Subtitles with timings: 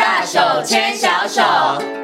[0.00, 2.03] 大手牵小手。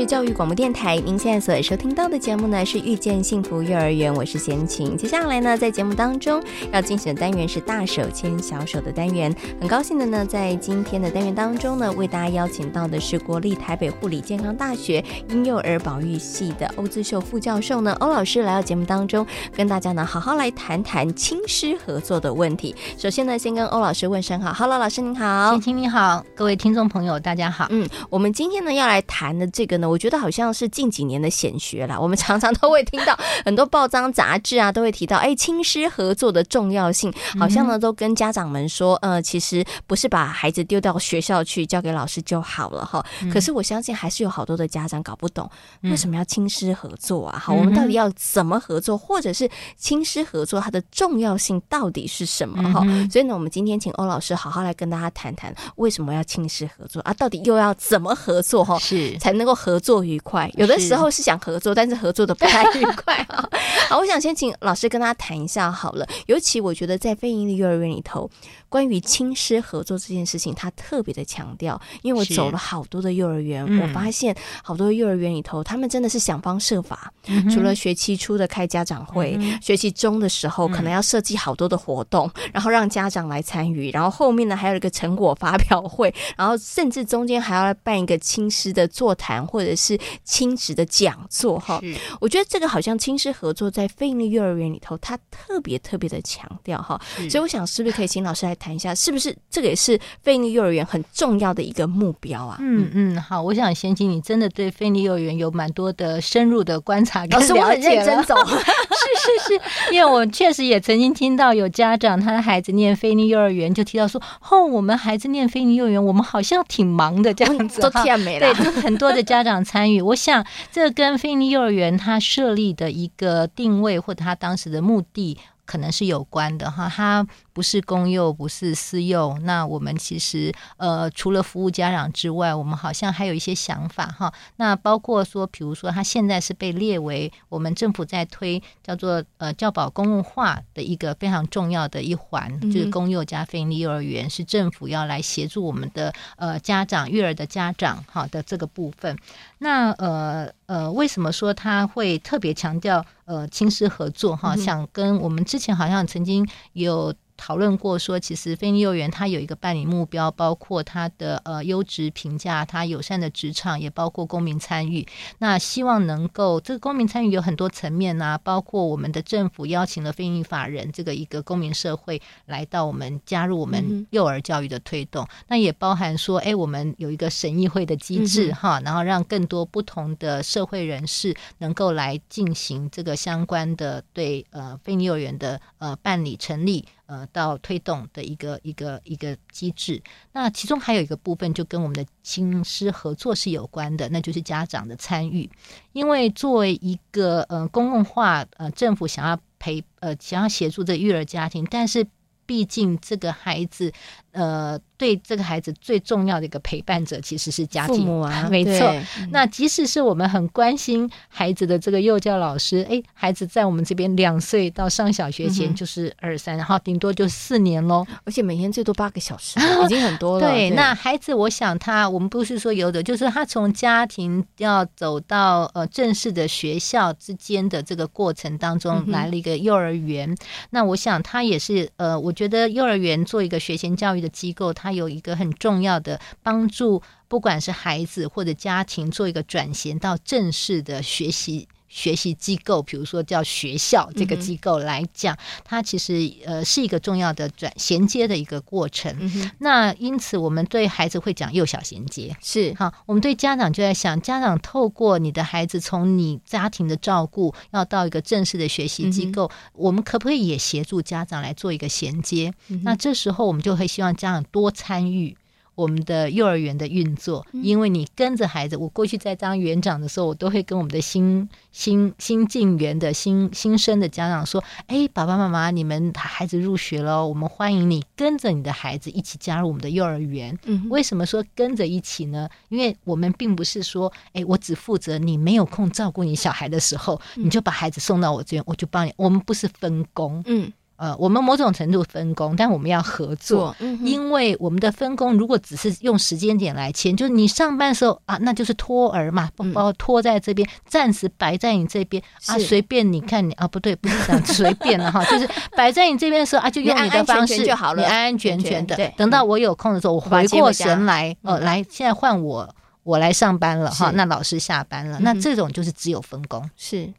[0.00, 4.96] 是教育广播电台，您现在所收听到的节目呢是遇见幸福幼儿园，我是贤琴。
[4.96, 6.42] 接下来呢，在节目当中
[6.72, 9.30] 要进行的单元是大手牵小手的单元。
[9.60, 22.74] 很高兴的呢，在今天的单元当中呢，为大家邀请到的是国立台北护理健康大学婴幼儿保育系的欧姿秀副教授呢，欧老师来到节目当中，跟大家呢好好来谈谈亲师合作的问题。
[22.96, 27.66] 首先呢，先跟欧老师问声好，Hello，老师您好，贤琴你好，各位听众朋友大家好。
[27.68, 29.89] 嗯，我们今天呢要来谈的这个。
[29.90, 43.04] 我觉得好像是近几年的显学啦， 我们常常都会听到很多报章杂志啊，都会提到哎，亲师合作的重要性，好像呢都跟家长们说，呃，其实不是把孩子丢到学校去交给老师就好了哈。
[43.32, 45.50] 可是我相信还是有好多的家长搞不懂
[45.80, 47.38] 为什么要亲师合作啊？
[47.38, 52.80] 好，我们到底要怎么合作，或者是亲师合作它的重要性到底是什么哈？
[53.10, 57.12] 所以呢，我们今天请欧老师好好来跟大家谈谈为什么要亲师合作啊？
[57.14, 58.78] 到底又要怎么合作哈？
[58.78, 59.69] 是才能够合。
[59.70, 63.48] 合作愉快，有的时候是想合作，但是合作的不太愉快啊。
[63.88, 66.04] 好，我想先请老师跟他谈一下好了。
[66.26, 68.28] 尤其我觉得在非营利幼儿园里头，
[68.70, 71.78] 关于亲师合作这件事情，他特别的强调。
[72.00, 77.12] 因为我走了好多的幼儿园，嗯、我发现好多幼儿园里头，他们真的是想方设法。
[77.26, 89.40] 嗯、除了学期初的开家长会，嗯、学期中的时候可能要设计好多的活动，嗯、然后让家长来参与，然后后面呢还有一个成果发表会， 然后甚至中间还要来办一个亲师的座谈。
[89.50, 91.80] 或者是亲子的讲座哈，
[92.20, 102.58] 我觉得这个好像亲师合作在非营利幼儿园里头，他特别特别的强调哈，所以我想是不是可以请老师来谈一下，是不是这个也是非营利幼儿园很重要的一个目标啊？
[102.60, 109.60] 嗯嗯，好，我想先请你真的对非营利幼儿园有蛮多的深入的观察跟了解，老师我很认真走， 是是是，
[109.94, 119.60] 因为我确实也曾经听到有家长他的孩子念非营利幼儿园，就提到说，哦，我们孩子念非营利幼儿园，我们好像挺忙的这样子，都甜美了，对，很多的家长。
[119.64, 125.38] 参与，我想这跟非营利幼儿园它设立的一个定位，或者它当时的目的，
[125.70, 129.38] 可能是有关的哈，它不是公幼，不是私幼。
[129.42, 134.34] 那我们其实呃，除了服务家长之外，我们好像还有一些想法哈。
[134.56, 149.16] 那包括说，比如说，它现在是被列为我们政府在推叫做呃教保公共化的一个非常重要的一环，嗯、就是公幼加非营利幼儿园是政府要来协助我们的呃家长育儿的家长哈的这个部分。
[149.58, 154.54] 那呃呃，为什么说他会特别强调呃亲师合作哈？
[154.54, 157.12] 想跟我们之前好像曾经有。
[157.40, 165.06] 讨论过说，其实非幼儿园它有一个办理目标，包括它的呃优质评价，它友善的职场，也包括公民参与。
[165.38, 175.24] 那希望能够这个公民参与有很多层面呐、啊，包括我们的政府邀请了非营利法人这个一个公民社会来到我们加入我们幼儿教育的推动。
[175.24, 186.84] 嗯、那也包含说，哎，我们有一个审议会的机制哈，然后让更多不同的社会人士能够来进行这个相关的对呃非幼儿园的呃办理成立。
[187.10, 190.00] 呃，到推动的一个一个一个机制，
[190.30, 195.50] 那其中还有一个部分就跟我们的亲师合作是有关的，那就是家长的参与。
[195.90, 202.06] 因为作为一个呃公共化呃政府想要陪呃想要协助这育儿家庭，但是
[202.46, 203.92] 毕竟这个孩子
[204.32, 204.78] 呃。
[205.00, 208.94] 对这个孩子最重要的一个陪伴者其实是家庭，父母啊， 没错。
[209.30, 220.46] 那即使是我们很关心孩子的这个幼教老师，哎，孩子在我们这边两岁到上小学前就是二三，然后顶多就四年喽，而且每天最多八个小时， 已经很多了。
[220.46, 230.36] 对，那孩子，我想他，我们不是说有的，就是他从家庭要走到呃正式的学校之间的这个过程当中来了一个幼儿园。
[230.68, 234.90] 那我想他也是呃，我觉得幼儿园做一个学前教育的机构，它。
[234.90, 249.14] 有一个很重要的帮助，不管是孩子或者家庭，做一个转型到正式的学习学习机构，比如说叫学校这个机构来讲，嗯、它其实呃是一个重要的转衔接的一个过程。
[249.18, 262.54] 嗯、那因此，我们对孩子会讲幼小衔接是好，我们对家长就在想，家长透过你的孩子从你家庭的照顾，要到一个正式的学习机构，嗯、我们可不可以也协助家长来做一个衔接？
[262.68, 265.36] 嗯、那这时候我们就会希望家长多参与。
[265.74, 282.48] 我们的幼儿园的运作，因为你跟着孩子，我过去在当园长的时候，我都会跟我们的新新新进园的新新生的家长说：“哎，爸爸妈妈，你们孩子入学了，我们欢迎你跟着你的孩子一起加入我们的幼儿园。”嗯，为什么说跟着一起呢？
[282.68, 289.12] 因为我们并不是说，哎，我只负责你没有空照顾你小孩的时候，你就把孩子送到我这边，我就帮你。
[289.16, 290.70] 我们不是分工，嗯。
[291.00, 312.68] 呃，我们某种程度分工，但我们要合作，嗯、因为我们的分工如果只是用时间点来签，就是你上班的时候啊，那就是托儿嘛，包包托在这边，暂、嗯、时摆在你这边啊，随便你看你啊，不对，不是这样随便了哈，就是摆在你这边的时候啊，就用你的方式就好了，你安安全全的，等到我有空的时候，我回过神来，哦、呃，来，现在换我，
[313.04, 316.68] 我来上班了哈，那老师下班了，那这种就是只有分工。
[316.76, 317.10] 是。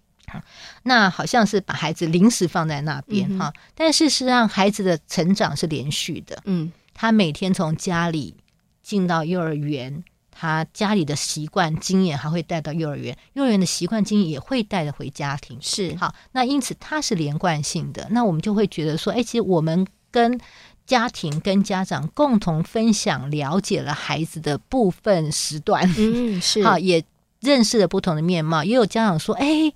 [0.83, 6.41] 那好像是把孩子临时放在那边哈，但事实上孩子的成长是连续的。
[6.45, 8.35] 嗯，他每天从家里
[8.83, 15.57] 进到幼儿园，他家里的习惯经验还会带到幼儿园，幼儿园的习惯经验也会带着回家庭。
[15.61, 18.07] 是好，那因此它是连贯性的。
[18.11, 20.39] 那我们就会觉得说，哎，其实我们跟
[20.85, 25.87] 家庭跟家长共同分享，了解了孩子的部分时段。
[25.97, 27.03] 嗯，是 好，也
[27.39, 28.63] 认识了不同的面貌。
[28.63, 29.73] 也有家长说，哎。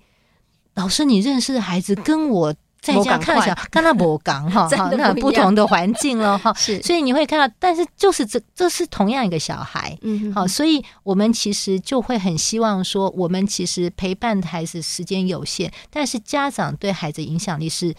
[0.76, 17.96] 老师，你认识的孩子跟我在家看小，跟他不讲哈， 哈，那不同的环境了哈，是，所以你会看到，但是就是这这是同样一个小孩，嗯，好，所以我们其实就会很希望说，我们其实陪伴孩子时间有限，但是家长对孩子影响力是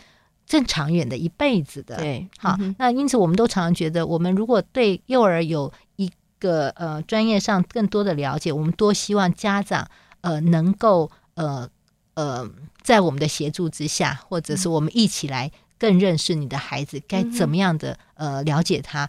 [0.46, 6.08] 正长远的一辈子的，对，好，那因此我们都常常觉得，我们如果对幼儿有一
[6.38, 9.88] 个呃专业上更多的了解，我们多希望家长
[10.20, 11.69] 呃能够呃。
[12.17, 12.51] 呃，
[12.83, 19.09] 在我们的协助之下，或者是我们一起来更认识你的孩子，该怎么样的呃了解他。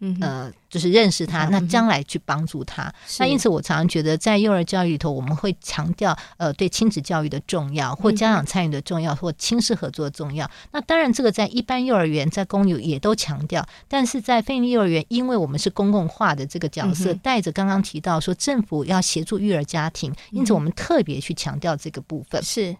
[0.00, 2.92] 嗯，呃，就是认识他，那将来去帮助他。
[3.18, 10.50] 那因此，我常常觉得，在幼儿教育里头，我们会强调呃，对亲子教育的重要，或家长参与的重要，或亲师合作的重要。
[10.72, 22.42] 那当然，这个在一般幼儿园、在公有也都强调，但是在非营利幼儿园，因为我们是公共化的这个角色，带着刚刚提到说政府要协助育儿家庭，因此我们特别去强调这个部分。
[22.42, 22.76] 是，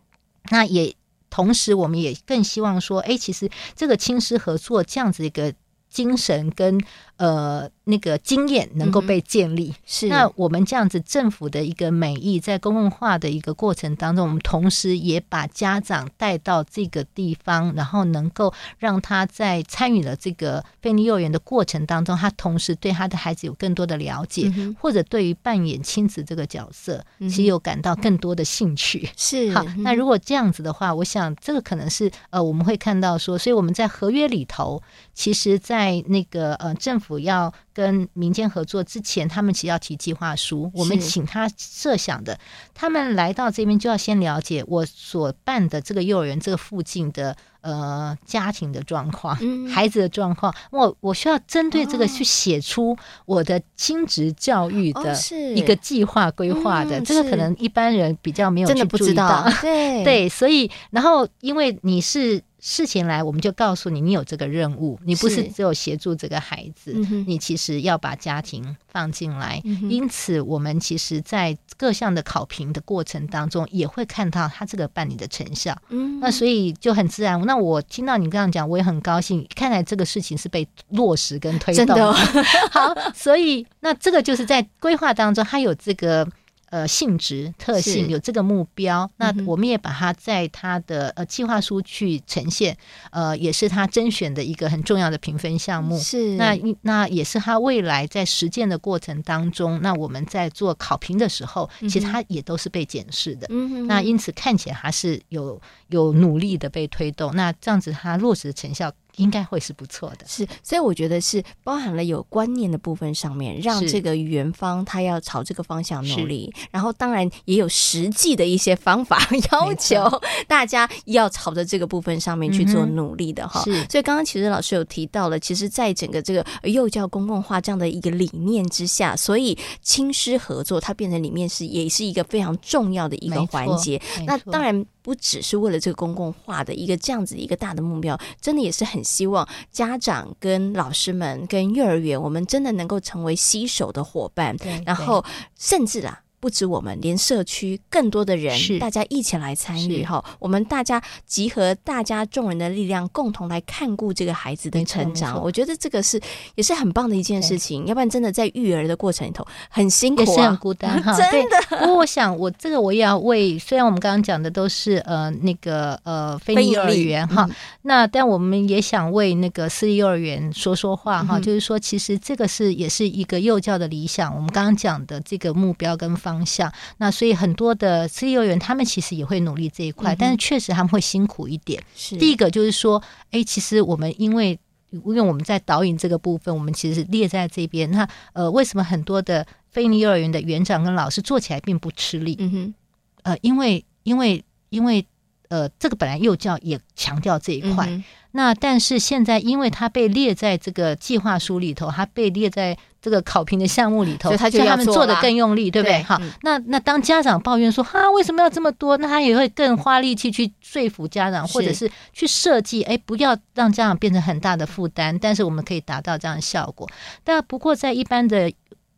[0.51, 0.95] 那也
[1.31, 5.55] 同时，我们也更希望说，哎，其实这个亲师合作这样子一个。
[5.95, 6.79] 精神跟
[7.17, 10.09] 呃那个经验能够被建立，嗯、是。
[10.09, 29.07] 那我们这样子政府的一个美意，在公共化的一个过程当中，我们同时也把家长带到这个地方，然后能够让他在参与了这个非营利幼儿园的过程当中，他同时对他的孩子有更多的了解，嗯、或者对于扮演亲子这个角色，其实有感到更多的兴趣。
[29.17, 34.83] 是好，那如果这样子的话，我想这个可能是呃我们会看到说，所以我们在合约里头，
[35.13, 40.71] 其实，在在那个呃，政府要跟民间合作之前，他们其实要提计划书。
[40.75, 42.39] 我们请他设想的，
[42.75, 50.55] 他们来到这边就要先了解我所办的这个幼儿园这个附近的呃家庭的状况、嗯、 孩子的状况。
[50.71, 52.97] 我我需要针对这个去写出
[53.27, 55.15] 我的亲职教育的
[55.55, 57.01] 一个计划规划的。
[57.01, 59.47] 这个可能一般人比较没有真的不知道。
[59.61, 62.43] 对 对，所以然后因为你是。
[62.67, 66.95] 事情来，我们就告诉你，你有这个任务，你不是只有协助这个孩子，
[67.27, 69.61] 你其实要把家庭放进来。
[69.91, 75.77] 因此，我们其实，在各项的考评的过程当中，也会看到他这个办理的成效。
[76.23, 77.39] 那所以就很自然。
[77.45, 79.47] 那我听到你刚刚讲，我也很高兴。
[79.55, 81.85] 看来这个事情是被落实跟推动。
[81.85, 82.13] 真的
[82.73, 86.27] 好，所以那这个就是在规划当中，他有这个。
[86.75, 92.77] 呃，性质特性有这个目标，那我们也把它在它的呃计划书去呈现，
[93.13, 95.97] 呃，也是他甄选的一个很重要的评分项目。
[95.97, 103.47] 是，那那也是他未来在实践的过程当中，那我们在做考评的时候，其实他也都是被检视的。
[103.51, 108.91] 嗯，那因此看起来还是有有努力的被推动，那这样子它落实的成效。
[109.17, 119.19] 应该会是不错的，是，所以我觉得是包含了有观念的部分上面，让这个园方他要朝这个方向努力，然后当然也有实际的一些方法
[119.53, 120.05] 要求
[120.49, 123.63] 大家要朝着这个部分上面去做努力的哈。
[123.65, 134.01] 是，所以刚刚其实老师有提到了，其实在整个这个幼教公共化这样的一个理念之下，所以亲师合作它变成里面是也是一个非常重要的一个环节。
[134.27, 134.85] 那当然。
[135.05, 144.57] 不只是为了这个公共化的一个这样子一个大的目标，真的也是很希望家长跟老师们跟幼儿园，我们真的能够成为携手的伙伴，
[144.87, 145.23] 然后
[145.57, 146.24] 甚至啦。
[146.45, 150.23] 不止我们，连社区更多的人，大家一起来参与哈。
[150.39, 155.43] 我们大家集合大家众人的力量，共同来看顾这个孩子的成长。
[155.43, 156.21] 我觉得这个是
[156.55, 157.87] 也是很棒的一件事情。
[157.87, 161.17] 要不然真的在育儿的过程里头很辛苦啊，也是很孤单 哈。
[161.17, 161.79] 真的。
[161.79, 167.49] 不过我想，我这个我也要为，虽然我们刚刚讲的都是呃那个呃非营幼儿园哈，
[167.81, 171.41] 那但我们也想为那个私立幼儿园说说话哈。
[171.41, 174.35] 就是说，其实这个是也是一个幼教的理想。
[174.35, 176.34] 我们刚刚讲的这个目标跟方。
[176.35, 176.73] 方向。
[176.99, 181.81] 那所以很多的私立幼儿园，他们其实也会努力这一块，嗯、但是确实他们会辛苦一点。
[181.95, 183.01] 是第一个就是说，
[183.31, 184.59] 哎，其实我们因为
[184.91, 187.89] 因为我们在导引这个部分，我们其实是列在这边。
[187.91, 192.37] 那呃，为什么很多的非营利幼儿园的园长跟老师做起来并不吃力？
[192.41, 192.75] 嗯哼，
[193.23, 195.07] 呃，因为因为因为
[195.55, 197.87] 呃，这个本来幼教也强调这一块。
[197.89, 198.03] 嗯
[198.37, 206.03] 那但是现在，因为它被列在这个计划书里头，它被列在这个考评的项目里头，所以他就他们做的更用力，对不对？
[206.03, 208.97] 好，那那当家长抱怨说哈，为什么要这么多？
[208.97, 215.17] 那他也会更花力气去说服家长，或者是去设计，哎，不要让家长变成很大的负担。
[215.17, 216.91] 但是我们可以达到这样的效果。
[217.23, 218.53] 但不过在一般的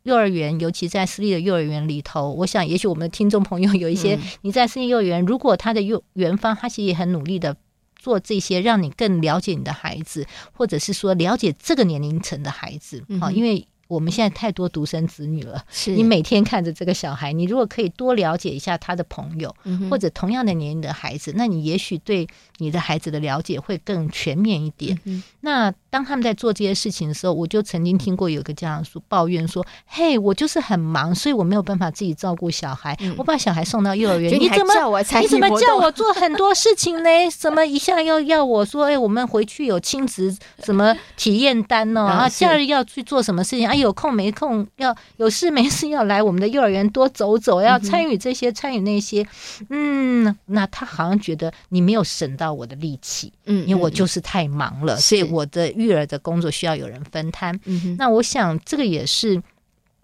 [0.07, 7.55] 幼儿园，尤其在私立的幼儿园里头，我想也许我们的听众朋友有一些你在私立幼儿园，如果他的幼园方他其实也很努力的。
[7.99, 13.67] 做这些，让你更了解你的孩子，或者是说了解这个年龄层的孩子，好，因为。
[13.89, 24.99] 我们现在太多独生子女了，是你每天看着这个小孩，你如果可以多了解一下他的朋友，嗯、或者同样的年龄的孩子，那你也许对你的孩子的了解会更全面一点。
[25.05, 37.09] 嗯、那当他们在做这些事情的时候，我就曾经听过有个家长说抱怨说：“嘿，我就是很忙，所以我没有办法自己照顾小孩，嗯、我把小孩送到幼儿园，你怎么你怎么叫我做很多事情呢？
[37.31, 49.25] 什么一下要要我说，哎，我们回去有亲子什么体验单哦，然后假日要去做什么事情啊？”有空没空，要有事没事要来我们的幼儿园多走走，要参与这些参与那些，
[49.71, 57.59] 嗯，那他好像觉得你没有省到我的力气，嗯，因为我就是太忙了，所以我的育儿的工作需要有人分摊。
[57.65, 59.41] 嗯，那我想这个也是，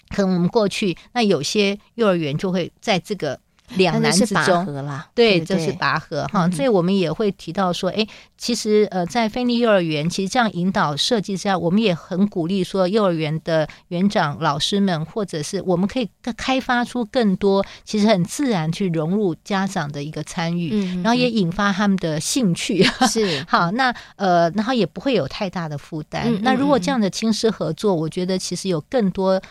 [0.10, 3.40] 可能我们过去那有些幼儿园就会在这个。
[3.76, 4.66] 两难之中，
[5.16, 8.06] 对，这是拔河哈，所以我们也会提到说，哎，
[8.38, 23.44] 其实呃，在菲利幼儿园，其实这样引导设计之下，我们也很鼓励说，幼儿园的园长、老师们，或者是我们可以开发出更多，其实很自然去融入家长的一个参与，然后也引发他们的兴趣， 是。
[23.48, 26.38] 好，那呃，然后也不会有太大的负担。
[26.44, 29.42] 那如果这样的亲师合作，我觉得其实有更多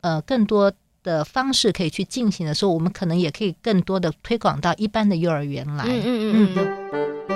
[0.00, 0.72] 呃，更多。
[1.04, 5.84] 的方式可以去进行的时候，我们可能也可以更多的推广到一般的幼儿园来。
[5.84, 7.33] 嗯嗯嗯嗯。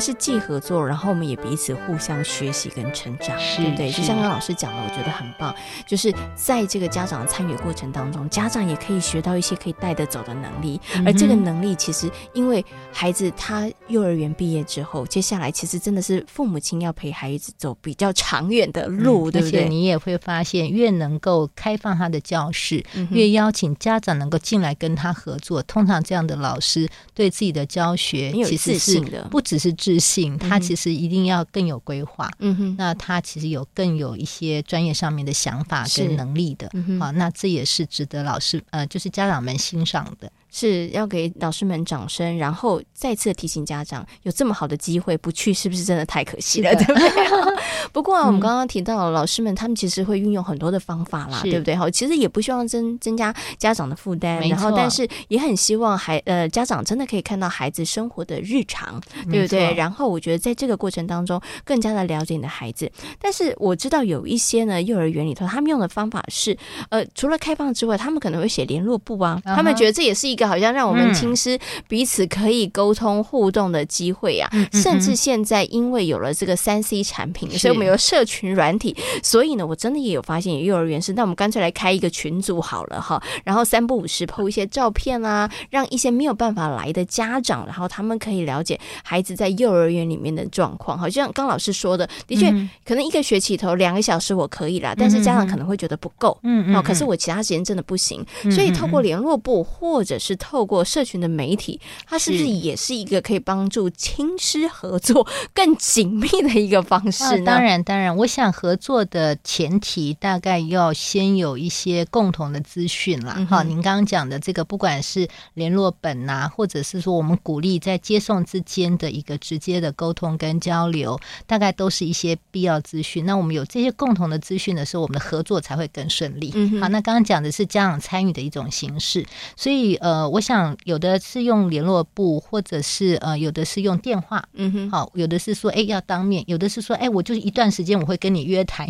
[0.00, 3.90] 们是既合作，然后我们也彼此互相学习跟成长，对不对？
[3.90, 5.54] 就像刚刚老师讲的，我觉得很棒，
[5.86, 19.60] 就是在这个家长的参与过程当中，家长也可以学到一些可以带得走的能力，嗯、而这个能力其实，因为孩子他幼儿园毕业之后，接下来其实真的是父母亲要陪孩子走比较长远的路，嗯、对不对？
[19.60, 28.98] 而且你也会发现，越能够开放他的教室，嗯、越邀请家长能够进来跟他合作，通常这样的老师对自己的教学其实是
[29.30, 29.70] 不只是。
[29.80, 32.30] 自信，他其实一定要更有规划。
[32.38, 36.68] 嗯哼，那他其实有更有一些专业上面的想法跟能力的。
[36.74, 40.30] 嗯好，那这也是值得老师呃，就是家长们欣赏的。
[40.50, 46.74] 是要给老师们掌声，然后再次提醒家长，有这么好的机会不去，是不是真的太可惜了？
[46.74, 47.10] 对不对？
[47.92, 51.74] 不过啊，我们刚刚提到了老师们，他们其实会运用很多的方法啦，对不对？
[51.74, 59.74] 好，其实也不希望增增加家长的负担，然后但是也很希望孩呃家长真的可以看到孩子生活的日常，对不对？
[59.74, 62.90] 然后我觉得在这个过程当中，更加的了解你的孩子。
[63.20, 66.56] 但是我知道有一些呢，幼儿园里头他们用的方法是，
[66.90, 70.50] 呃，除了开放之外，他们可能会写联络簿啊，他们觉得这也是一个。
[70.50, 71.56] 好像让我们亲师
[71.86, 77.58] 彼此可以沟通互动的机会啊，嗯、甚至现在因为有了这个三 C 产品，是。
[77.58, 90.98] 所以我们有社群软体，所以呢，我真的也有发现有幼儿园是，那我们干脆来开一个群组好了哈，然后三不五时 po 一些照片啊，让一些没有办法来的家长，然后他们可以了解孩子在幼儿园里面的状况。
[90.98, 107.44] 好像刚老师说的，的确、嗯、可能一个学期头两个小时我可以啦，但是家长可能会觉得不够，嗯嗯，可是我其他时间真的不行，所以透过联络部或者是是透过社群的媒体，它是不是也是一个可以帮助亲师合作更紧密的一个方式呢？
[107.44, 113.44] 当然，当然，我想合作的前提大概要先有一些共同的资讯啦。
[113.50, 121.18] 哈、嗯，您刚刚讲的这个，不管是联络本呐、啊，或者是说我们鼓励在接送之间的一个直接的沟通跟交流，
[121.48, 123.26] 大概都是一些必要资讯。
[123.26, 126.52] 那我们有这些共同的资讯的时候，我们的合作才会更顺利。
[126.54, 130.19] 嗯，好，那刚刚讲的是家长参与的一种形式，所以呃。
[130.20, 138.86] 呃，我想有的是用联络部，或者是呃，有的是用电话，嗯哼，好，有的是说，哎，要当面，有的是说，哎，我就是一段时间我会跟你约谈，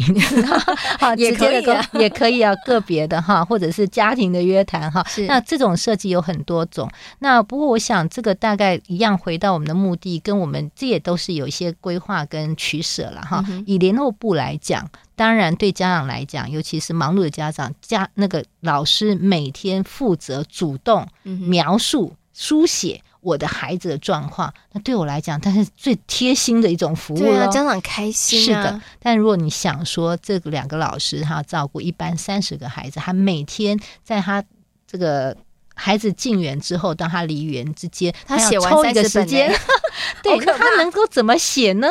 [0.99, 6.91] 好，也可以，也可以啊，个别的哈，或者是家庭的约谈哈，是那这种设计有很多种。
[7.21, 13.45] 那不过我想这个大概一样，回到我们的目的，跟我们这也都是有一些规划跟取舍了哈。
[13.49, 14.91] 嗯、以联络部来讲。
[15.21, 23.03] 当然对家长来讲，尤其是忙碌的家长，家那个老师每天负责主动描述、书写。
[23.21, 27.23] 我的孩子的状况，那对我来讲，它是最贴心的一种服务了。
[27.23, 28.63] 对啊，家长开心啊。
[28.63, 34.43] 是的，但如果你想说，这两个老师他要照顾一般三十个孩子，他每天在他
[34.87, 35.37] 这个
[35.75, 39.55] 孩子进园之后到他离园之间，他写完抽一个时间，
[40.25, 41.89] 对，他能够怎么写呢？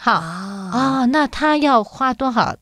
[0.00, 2.56] 好啊、哦，那他要花多少？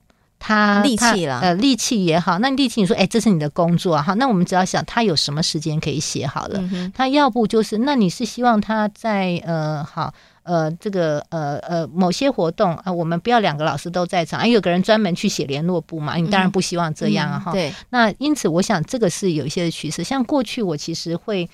[0.49, 10.15] 他力气了，呃，力气也好，那力气你说，哎，这是你的工作哈，那我们只要想他有什么时间可以写好了，嗯、他要不就是，那你是希望他在呃，好，
[10.45, 17.55] 呃，这个呃呃某些活动啊、呃，我们不要两个老师都在场，哎，有个人专门去写联络簿嘛，你当然不希望这样啊哈、嗯嗯。
[17.55, 21.47] 对，那因此我想这个是有一些的趋势，像过去我其实会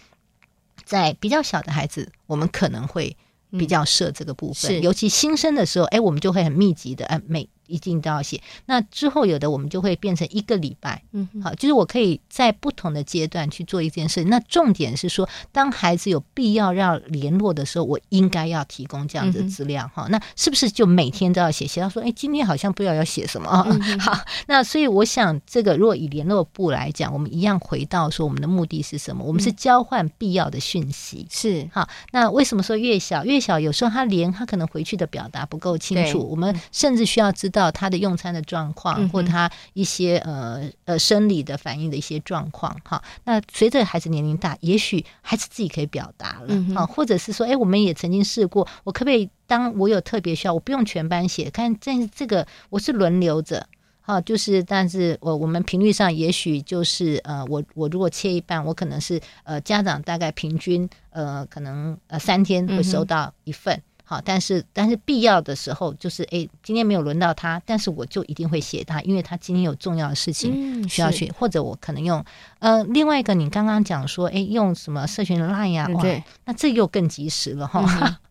[0.85, 3.17] 在比较小的孩子，我们可能会
[3.59, 7.49] 比较设这个部分，嗯、尤其新生的时候，哎，我们就会很密集的，哎，每。
[7.67, 8.41] 一定都要写。
[8.67, 14.25] 那之后有的我们就会变成一个礼拜，嗯，好，就是我可以在不同的阶段去做一件事。
[14.25, 20.05] 那重点是说，当孩子有必要要联络的时候，我应该要提供这样子的资料哈。
[20.07, 21.67] 嗯、那是不是就每天都要写？
[21.67, 23.67] 写到说，哎，今天好像不知道要写什么啊？
[23.69, 24.17] 嗯、 好，
[24.47, 29.25] 那所以我想，这个如果以联络部来讲，我们一样回到说，我们的目的是什么？
[29.25, 31.89] 我们是交换必要的讯息，是好。
[32.13, 33.59] 那为什么说越小越小？
[33.59, 37.65] 有时候他连他可能回去的表达不够清楚，我们甚至需要知道。
[37.65, 53.65] 到他的用餐的状况，或他一些呃呃生理的反应的一些状况，哈，那随着孩子年龄大，也许孩子自己可以表达了，啊，或者是说，哎，我们也曾经试过，我可不可以当我有特别需要，我不用全班写，看，但是这个我是轮流着，
[54.01, 63.81] 哈，就是，但是我我们频率上也许就是呃，我我如果切一半，我可能是呃家长大概平均呃可能呃三天会收到一份。
[64.05, 72.23] 好，但是但是必要的时候，就是哎，今天没有轮到他，但是我就一定会写他，因为他今天有重要的事情需要去，嗯、或者我可能用
[72.59, 77.83] 呃另外一个，你刚刚讲说，哎，用什么社群 Line 呀、啊，对，那这又更及时了哈。
[78.03, 78.15] 嗯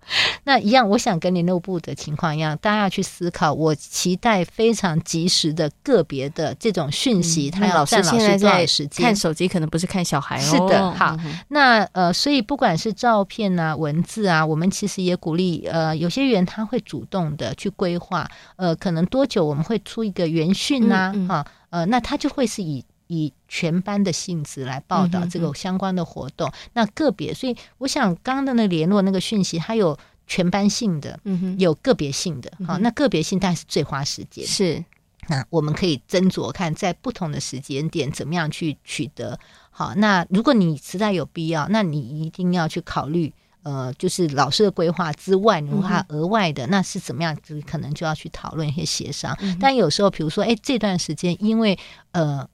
[0.45, 3.53] 那一样，我想跟联络部的情况一样，大家要去思考。
[3.53, 9.05] 我期待非常及时的个别的这种讯息，他要占老师多少时间？
[9.05, 10.41] 看手机可能不是看小孩哦。
[10.41, 11.17] 是的，好。
[11.47, 22.83] 那呃，所以不管是照片啊、文字啊，我们其实也鼓励呃，有些人他会主动的去规划，呃，可能多久我们会出一个元讯啊，哈，呃，那他就会是以。
[23.07, 29.95] 以全班的性质来报道这个相关的活动，嗯、哼那个别，所以我想刚刚的那联络那个讯息，它有
[30.27, 34.83] 全班性的，嗯、哼有个别性的，好、那个别性当然是最花时间，是，
[35.27, 43.33] 那我们可以斟酌看在不同的时间点怎么样去取得，好，那如果你实在有必要，那你一定要去考虑。
[43.65, 47.33] 呃，就是老师的规划之外，如果他额外的，嗯、那是怎么样？
[47.41, 49.33] 就可能就要去讨论一些协商。
[49.39, 51.79] 嗯、但有时候，比如说，哎，这段时间因为
[52.11, 52.45] 呃，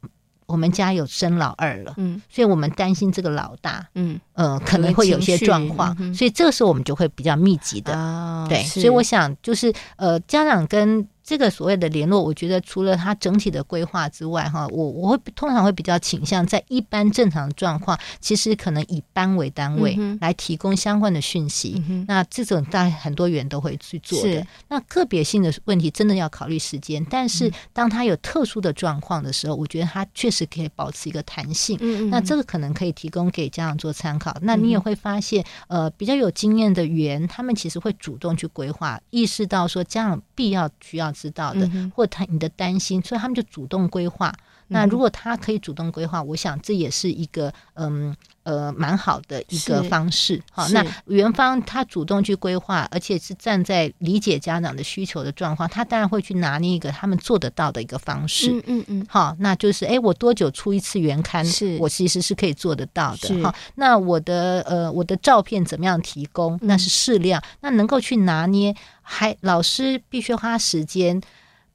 [0.49, 8.63] 我们家有生老二了，嗯，所以我们担心这个老大，嗯，呃，可能会有些状况，嗯、所以这个时候我们就会比较密集的，哦、对。
[8.63, 11.07] 所以我想，就是呃，家长跟。
[11.29, 21.83] 这个所谓的联络，我觉得除了它整体的规划之外，哈，我我会通常会比较倾向在一般正常状况，其实可能以班为单位来提供相关的讯息。
[21.87, 24.43] 嗯、那这种大很多园都会去做的。
[24.69, 31.77] 那个别性的问题真的要考虑时间，但是当他有特殊的状况的时候，我觉得他确实可以保持一个弹性。
[32.09, 34.35] 那这个可能可以提供给家长做参考。
[34.41, 41.13] 那你也会发现，呃，比较有经验的园，他们其实会主动去规划，意识到说家长必要需要。
[41.19, 44.33] 知道的，或他你的担心，所以他们就主动规划。
[44.69, 50.41] 那如果他可以主动规划，我想这也是一个嗯呃蛮好的一个方式。
[50.51, 58.51] 好，那园方他主动去规划，而且是站在理解家长的需求的状况，他当然会去拿捏一个他们做得到的一个方式。
[58.51, 59.05] 嗯嗯嗯。
[59.09, 61.43] 好，那就是哎，我多久出一次原刊？
[61.43, 63.43] 是我其实是可以做得到的。
[63.43, 66.57] 好，那我的呃我的照片怎么样提供？
[66.61, 68.75] 那是适量，那能够去拿捏。
[69.01, 71.19] 还老师必须花时间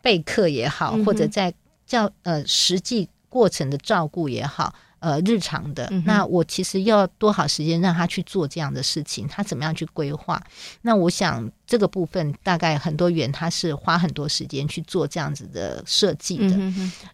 [0.00, 1.52] 备课也好，或者在
[1.86, 9.26] 教呃实际过程的照顾也好，呃日常的，那我其实要多少时间让他去做这样的事情？
[9.28, 10.42] 他怎么样去规划？
[10.82, 16.56] 那我想这个部分大概很多园他是花很多时间去做这样子的设计的。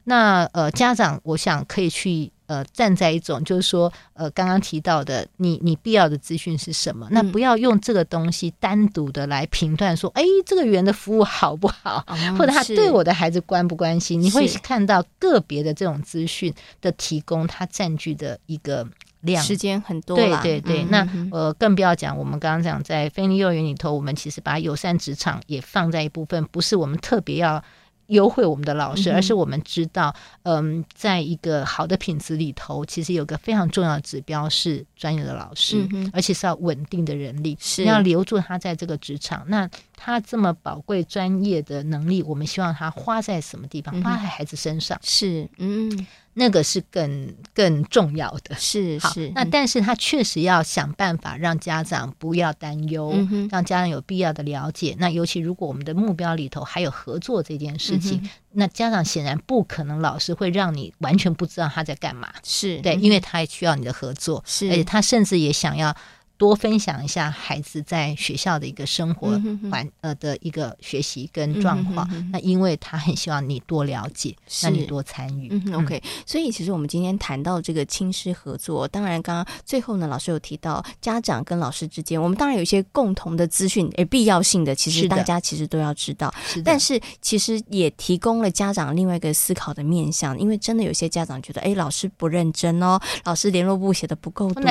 [0.05, 2.33] 那呃家长，我想可以去。
[2.51, 7.07] 呃，站在一种就是说，呃，刚刚提到的，你你必要的资讯是什么？
[7.13, 14.21] 那不要用这个东西单独的来评断说，哎，这个园的服务好不好，嗯、或者他对我的孩子关不关心？
[14.21, 18.85] 你会看到个别的这种资讯的提供，它占据的一个
[19.21, 20.17] 量，时间很多。
[20.17, 27.63] 对对对，那呃，更不要讲，我们刚刚讲在非营利幼儿园里头，我们其实把友善职场也放在一部分，不是我们特别要。
[28.11, 39.45] 优惠我们的老师，嗯、而是我们知道，嗯，在一个好的品质里头，其实有个非常重要的指标是专业的老师，嗯、而且是要稳定的人力，是要留住他在这个职场。
[39.49, 43.95] 那他这么宝贵专业的能力，我们希望他花在什么地方？
[44.03, 44.99] 花在孩子身上。
[45.03, 46.07] 是，嗯。
[46.35, 49.31] 那个是更更重要的，是是。
[49.35, 54.97] 那但是他确实要想办法让家长不要担忧，嗯、让家长有必要的了解。
[54.99, 65.95] 那尤其如果我们的目标里头还有合作这件事情，嗯、那家长显然不可能老师会让你完全不知道他在干嘛，是对，因为他也需要你的合作，是，而且他甚至也想要。
[66.41, 69.39] 多分享一下孩子在学校的一个生活
[69.71, 75.49] 环呃的一个学习跟状况，那因为他很希望你多了解，那你多参与。
[75.51, 76.03] 嗯，OK。
[76.25, 86.33] 所以其实我们今天谈到这个亲师合作，当然刚刚最后呢，老师有提到家长跟老师之间，我们当然有一些共同的资讯，诶，必要性的，其实大家其实都要知道。
[86.65, 94.63] 但是其实也提供了家长另外一个思考的面向，因为真的有些家长觉得，哎，老师不认真哦，老师联络簿写的不够多，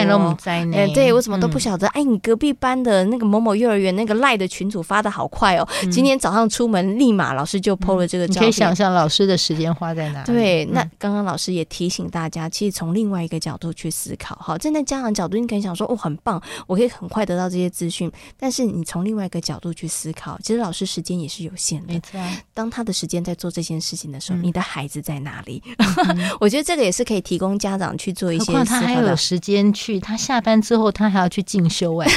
[0.74, 1.59] 哎，对，我怎么都不。
[1.60, 5.68] 不晓得，哎，你隔壁班的那个某某幼儿园那个赖的群主发的好快哦！
[5.84, 8.44] 嗯、今天早上出门，立马老师就 PO 了这个照片。
[8.44, 10.26] 你可以想象老师的时间花在哪里？
[10.26, 18.10] 对，那刚刚老师也提醒大家，其实从另外一个角度去思考，好，站在家长角度，你可以想说，哦，很棒，我可以很快得到这些资讯。
[18.38, 21.92] 但是你从另外一个角度去思考，其实老师时间也是有限的。
[21.92, 22.18] 没错，
[22.54, 25.62] 当他的时间在做这件事情的时候，嗯、你的孩子在哪里？
[25.78, 28.54] 嗯、 我觉得这个也是可以提供家长去做一些。
[28.64, 31.44] 他还有时间去，他下班之后他还要去。
[31.50, 32.08] 进修哎，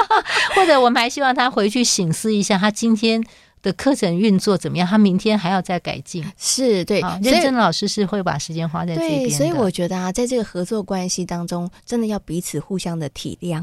[0.56, 3.22] 或者我们还希望他回去醒思一下，他今天
[3.60, 4.88] 的课程运作怎么样？
[4.88, 6.24] 他明天还要再改进。
[6.38, 9.24] 是对，认真的老师是会把时间花在这边。
[9.24, 13.62] 对，所以我觉得啊，在这个合作关系当中，真的要彼此互相的体谅，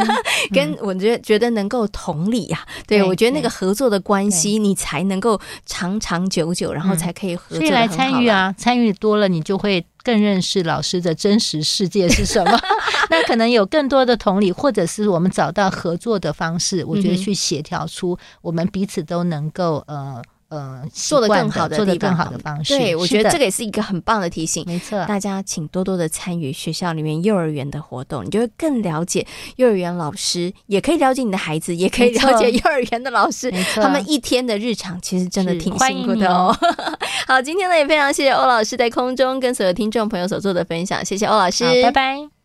[0.54, 2.86] 跟我觉得觉得能够同理呀、啊。
[2.86, 7.58] 对，对我觉得那个合作的关系，你才能够长长久久，然后才可以合作。
[7.58, 9.84] 所以来参与啊，参与多了，你就会。
[10.02, 12.58] 更认识老师的真实世界是什么？
[13.10, 16.84] 那可能有更多的同理，或者是我们找到合作的方式。
[16.84, 20.22] 我觉得去协调出我们彼此都能够呃。
[20.52, 22.76] 呃，做得更好的，做得更好的方式。
[22.76, 24.62] 对，我觉得这个也是一个很棒的提醒。
[24.66, 33.50] 没错，大家请多多的参与学校里面幼儿园的活动，你就会更了解幼儿园老师，也可以了解你的孩子，也可以了解幼儿园的老师。
[33.76, 36.54] 他们一天的日常其实真的挺辛苦的哦。
[37.26, 42.41] 好，今天呢也非常谢谢欧老师在空中跟所有听众朋友所做的分享，谢谢欧老师，拜拜。